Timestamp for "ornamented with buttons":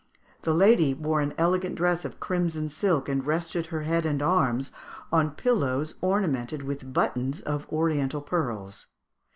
6.01-7.39